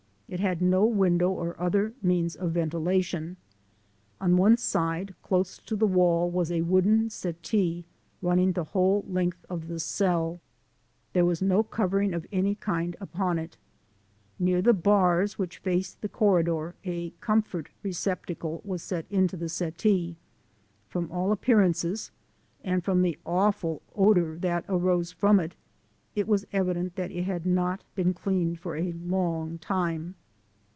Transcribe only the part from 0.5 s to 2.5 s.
no window or other means